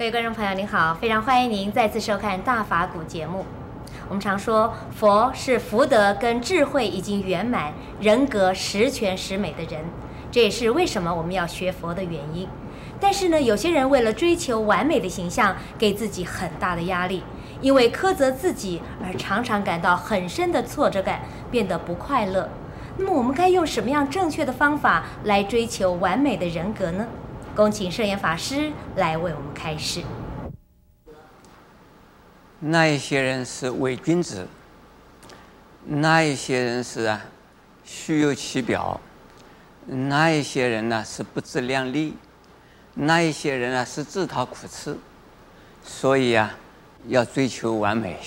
[0.00, 3.44] 各位观众朋友，您好，非常欢迎您再次收看大法古节目。
[4.08, 9.84] 我们常说，佛是福德跟智慧已经圆满、人格十全十美的人，
[10.32, 12.48] 这也是为什么我们要学佛的原因。
[12.98, 17.22] 但是呢，有些人为了追求完美的形象，给自己很大的压力，
[17.60, 22.48] 因为苛责自己而常常感到很深的挫折感，变得不快乐。
[22.96, 27.06] 那么，我们该用什么样正确的方法来追求完美的人格呢？
[27.54, 30.02] 恭请圣严法师来为我们开示。
[32.60, 34.46] 那一些人是伪君子，
[35.84, 37.22] 那一些人是啊
[37.84, 39.00] 虚有其表，
[39.86, 42.16] 那一些人呢是不自量力，
[42.94, 44.96] 那一些人啊是自讨苦吃，
[45.82, 46.54] 所以啊
[47.08, 48.18] 要追求完美，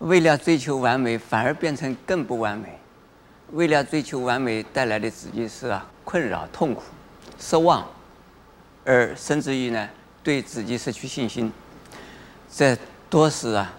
[0.00, 2.78] 为了追求完美反而变成更不完美，
[3.52, 6.82] 为了追求完美带来的自己是啊困扰痛苦。
[7.38, 7.86] 失望，
[8.84, 9.88] 而甚至于呢，
[10.22, 11.52] 对自己失去信心，
[12.50, 12.76] 这
[13.08, 13.72] 都是啊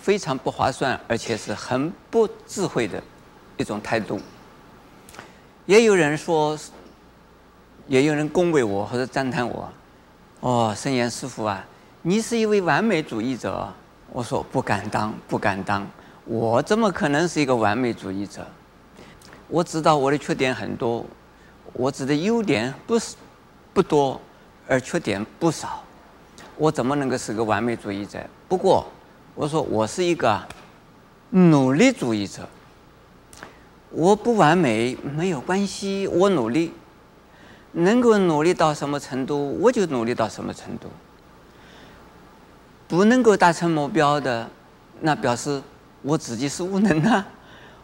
[0.00, 3.02] 非常不划算，而且是很不智慧的
[3.56, 4.20] 一种态度。
[5.66, 6.58] 也有人说，
[7.86, 9.72] 也有人恭维我或者赞叹我，
[10.40, 11.64] 哦，圣严师父啊，
[12.02, 13.72] 你是一位完美主义者。
[14.12, 15.88] 我说不敢当，不敢当，
[16.24, 18.44] 我怎么可能是一个完美主义者？
[19.46, 21.06] 我知道我的缺点很多。
[21.72, 23.16] 我指的优点不是
[23.72, 24.20] 不多，
[24.66, 25.82] 而缺点不少，
[26.56, 28.18] 我怎么能够是个完美主义者？
[28.48, 28.86] 不过，
[29.34, 30.40] 我说我是一个
[31.30, 32.48] 努力主义者。
[33.92, 36.72] 我不完美没有关系，我努力，
[37.72, 40.88] 能够努力到什么程度，我就努力到什么程度。
[42.86, 44.48] 不能够达成目标的，
[45.00, 45.60] 那表示
[46.02, 47.24] 我自己是无能的，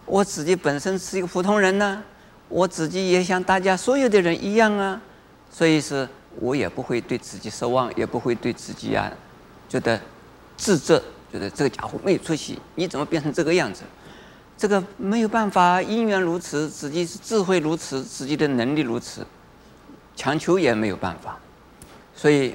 [0.05, 2.03] 我自己本身是一个普通人呢。
[2.49, 5.01] 我自己也像大家所有的人一样啊，
[5.51, 6.09] 所以是
[6.39, 9.11] 我也不会对自己失望，也不会对自己啊
[9.69, 10.01] 觉得
[10.57, 11.03] 自责，
[11.33, 13.83] 觉得这个家伙没有出息，你怎么变成这个样子？
[14.57, 19.27] 这个没有办法，因缘如此，自己是智慧如此，自己的能力如此，
[20.15, 21.39] 强求也没有办法。
[22.15, 22.55] 所以，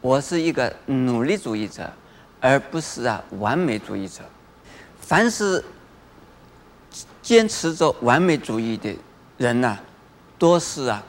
[0.00, 1.92] 我是一个努力主义者，
[2.40, 4.22] 而不是啊完美主义者。
[5.00, 5.62] 凡是
[7.20, 8.94] 坚持着完美主义的。
[9.42, 9.82] 人呢、啊，
[10.38, 11.02] 多是啊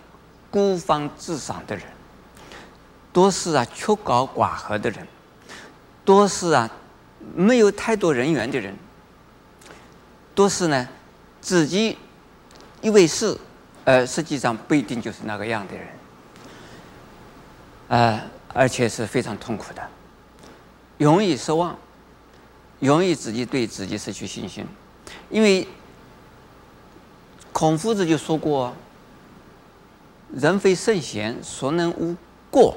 [0.50, 1.86] 孤芳自赏的人，
[3.12, 5.08] 多是啊曲高寡合的人，
[6.04, 6.68] 多是啊
[7.36, 8.76] 没有太多人缘的人，
[10.34, 10.90] 多是呢
[11.42, 11.96] 自己
[12.82, 13.38] 以为是，
[13.86, 15.88] 呃实际上不一定就是那个样的人，
[17.90, 18.22] 呃
[18.52, 19.88] 而且是非常痛苦的，
[20.98, 21.78] 容易失望，
[22.80, 24.66] 容易自己对自己失去信心，
[25.30, 25.68] 因为。
[27.64, 28.74] 孔夫子就说过
[30.36, 32.14] ：“人非圣贤，孰能无
[32.52, 32.76] 过？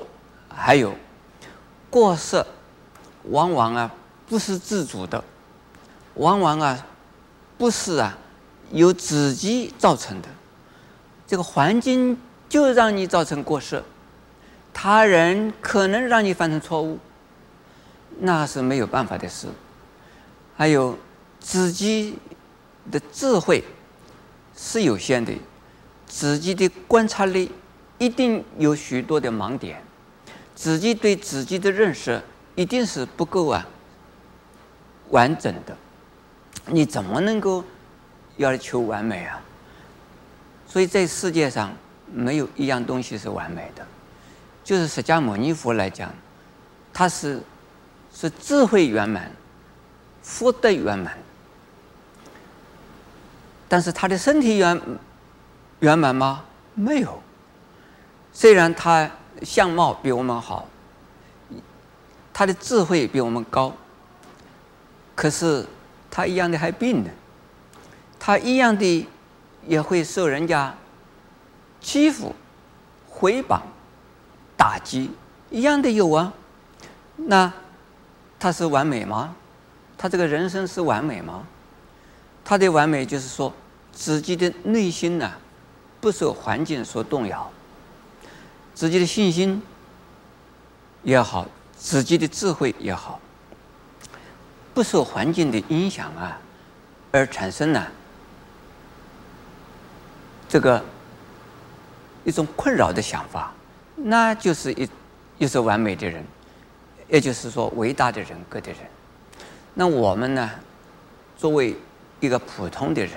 [0.49, 0.95] 还有
[1.91, 2.47] 过失，
[3.25, 3.93] 往往啊
[4.29, 5.25] 不是自主的，
[6.15, 6.87] 往往啊
[7.59, 8.17] 不是啊
[8.71, 10.29] 由自己造成的。
[11.27, 12.17] 这个环境
[12.49, 13.83] 就让你造成过失，
[14.73, 16.97] 他人可能让你犯成错误，
[18.21, 19.49] 那是没有办法的事。
[20.57, 20.97] 还有
[21.41, 22.17] 自己
[22.89, 23.65] 的智慧。”
[24.57, 25.33] 是有限的，
[26.07, 27.53] 自己的观察力
[27.99, 29.83] 一定有许多的盲点，
[30.55, 32.21] 自己对自己的认识
[32.55, 33.67] 一定是不够啊
[35.11, 35.77] 完整的，
[36.67, 37.63] 你怎么能够
[38.39, 39.43] 要求完美啊？
[40.67, 41.73] 所以在世界上
[42.11, 43.87] 没有一样东西是完美的，
[44.65, 46.13] 就是释迦牟尼佛来讲，
[46.93, 47.43] 他是
[48.13, 49.31] 是智慧圆满，
[50.23, 51.17] 福德圆满。
[53.69, 54.81] 但是他的身体圆
[55.81, 56.45] 圆满吗？
[56.75, 57.21] 没有。
[58.33, 59.11] 虽然他
[59.43, 60.69] 相貌比我们好，
[62.33, 63.73] 他的智慧比我们高，
[65.15, 65.67] 可是
[66.11, 67.11] 他一样的还病呢。
[68.19, 69.07] 他一样的
[69.67, 70.75] 也会受人家
[71.81, 72.35] 欺负、
[73.09, 73.61] 毁谤、
[74.57, 75.11] 打击，
[75.51, 76.33] 一样的有啊。
[77.17, 77.53] 那
[78.39, 79.35] 他是完美吗？
[79.97, 81.47] 他这个人生是完美吗？
[82.49, 83.53] 他的完美就是说，
[83.93, 85.33] 自己的内心呢，
[86.01, 87.51] 不受环境所动摇，
[88.73, 89.61] 自己的信心
[91.03, 91.45] 也好，
[91.77, 93.21] 自己的智慧也好，
[94.73, 96.39] 不受环境的影响啊，
[97.11, 97.91] 而产生了
[100.49, 100.85] 这个
[102.25, 103.53] 一种困扰的想法，
[103.97, 104.89] 那就是一
[105.39, 106.25] 一种完美的人，
[107.09, 108.83] 也就是说伟大的人格的人。
[109.75, 110.49] 那我们呢，
[111.37, 111.77] 作为
[112.21, 113.13] 一个普通的人，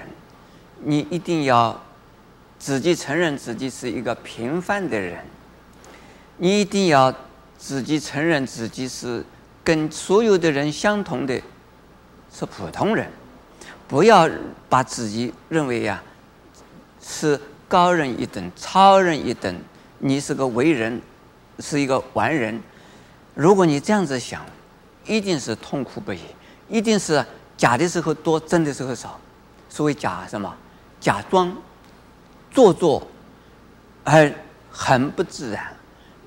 [0.83, 1.79] 你一定要
[2.57, 5.25] 自己承认自己是一个平凡的人，
[6.37, 7.13] 你一定要
[7.57, 9.25] 自己承认自己是
[9.63, 11.41] 跟所有的人相同的，
[12.33, 13.09] 是普通人，
[13.87, 14.29] 不要
[14.67, 16.01] 把自己认为呀
[17.01, 19.55] 是高人一等、超人一等，
[19.99, 21.01] 你是个伟人，
[21.59, 22.61] 是一个完人。
[23.35, 24.45] 如果你这样子想，
[25.05, 26.19] 一定是痛苦不已，
[26.67, 27.25] 一定是
[27.59, 29.19] 假的时候多，真的时候少。
[29.67, 30.55] 所谓假什么？
[31.01, 31.53] 假装、
[32.49, 33.05] 做作，
[34.05, 34.33] 而
[34.71, 35.75] 很不自然，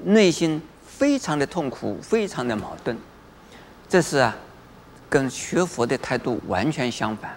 [0.04, 2.96] 内心非常的痛苦，非常的矛盾。
[3.88, 4.36] 这是啊，
[5.08, 7.34] 跟学佛的态度完全相反。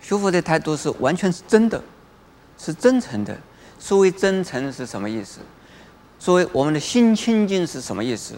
[0.00, 1.80] 学佛的态度是完全是真的，
[2.58, 3.38] 是真诚的。
[3.78, 5.38] 所谓真诚是什么意思？
[6.18, 8.34] 所谓我们的心清净是什么意思？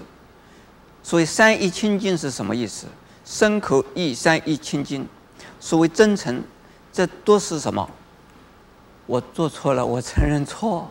[1.02, 2.86] 所谓三一清净是什么意思？
[3.32, 5.08] 身口意三一清净。
[5.58, 6.44] 所谓真诚，
[6.92, 7.88] 这都是什么？
[9.06, 10.90] 我做错了，我承认错。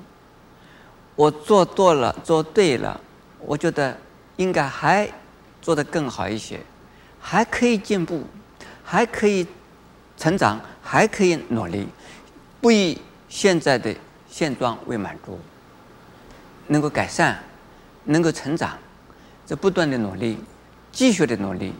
[1.15, 2.99] 我做多了，做对了，
[3.41, 3.95] 我觉得
[4.37, 5.07] 应该还
[5.61, 6.59] 做得更好一些，
[7.19, 8.23] 还可以进步，
[8.83, 9.45] 还可以
[10.17, 11.87] 成长，还可以努力，
[12.59, 12.99] 不以
[13.29, 13.95] 现在的
[14.27, 15.37] 现状为满足，
[16.65, 17.39] 能够改善，
[18.05, 18.75] 能够成长。
[19.45, 20.39] 这不断的努力，
[20.91, 21.71] 继续的努力，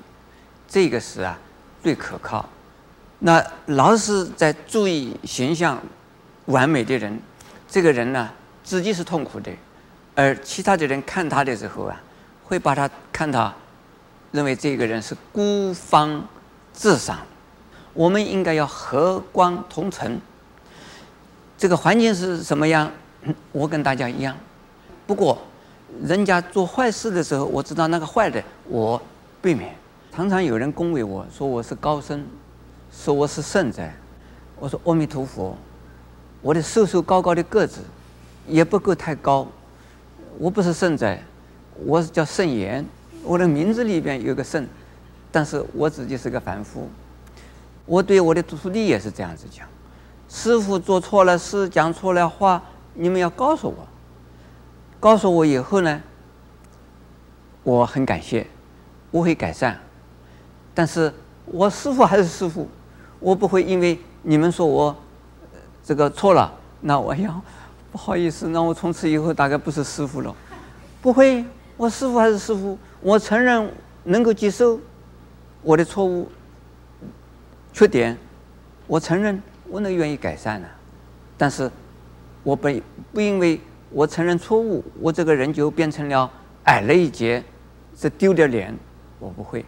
[0.72, 1.38] 这个是啊
[1.84, 2.48] 最可靠。
[3.20, 5.78] 那老是在注意形象
[6.46, 7.20] 完美的人，
[7.68, 8.32] 这个人呢
[8.64, 9.52] 自己是痛苦的，
[10.16, 12.02] 而其他的人看他的时候啊，
[12.46, 13.54] 会把他看他，
[14.32, 16.26] 认为这个人是孤芳
[16.72, 17.20] 自赏。
[17.94, 20.18] 我们应该要和光同尘。
[21.58, 22.90] 这个环境是什么样？
[23.52, 24.34] 我跟大家一样，
[25.06, 25.38] 不过。
[26.04, 29.00] 人家做坏事的时候，我知道那个坏的我
[29.42, 29.76] 避免。
[30.14, 32.22] 常常有人恭维我说我是高僧，
[32.92, 33.82] 说我是圣者。
[34.60, 35.58] 我说阿弥陀佛，
[36.42, 37.80] 我的瘦瘦高高的个子
[38.46, 39.48] 也不够太高，
[40.38, 41.18] 我不是圣者，
[41.86, 42.86] 我是叫圣严。
[43.24, 44.68] 我的名字里边有个圣，
[45.32, 46.90] 但是我自己是个凡夫。
[47.86, 49.66] 我对我的徒弟也是这样子讲：
[50.28, 52.62] 师傅做错了事，讲错了话，
[52.96, 53.88] 你们要告诉我。
[55.00, 56.02] 告诉我以后呢，
[57.64, 58.46] 我很感谢，
[59.10, 59.80] 我会改善。
[60.74, 61.14] 但是
[61.46, 62.68] 我师傅还是师傅，
[63.20, 64.96] 我不会因为你们说我
[65.84, 67.42] 这个错了，那我要
[67.92, 70.36] 不好意思，那我从此以后大概不是师傅了。
[71.02, 71.44] 不会，
[71.78, 73.72] 我师傅还是师傅，我承认
[74.04, 74.80] 能够接受
[75.62, 76.30] 我的错误、
[77.74, 78.18] 缺点，
[78.88, 80.68] 我承认我能愿意改善的。
[81.38, 81.70] 但是
[82.44, 82.70] 我不
[83.14, 83.60] 不因为。
[83.94, 86.32] 我承认错误，我这个人就变成了
[86.64, 87.44] 矮了一截，
[87.94, 88.74] 是丢掉脸，
[89.20, 89.66] 我不会。